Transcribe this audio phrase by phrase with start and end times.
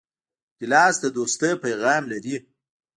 [0.59, 2.35] ګیلاس د دوستۍ پیغام لري.